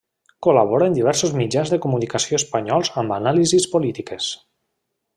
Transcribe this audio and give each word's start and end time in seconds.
Col·labora 0.45 0.85
en 0.91 0.95
diversos 0.99 1.35
mitjans 1.41 1.73
de 1.75 1.79
comunicació 1.85 2.39
espanyols 2.41 2.91
amb 3.03 3.17
anàlisis 3.21 3.71
polítiques. 3.75 4.35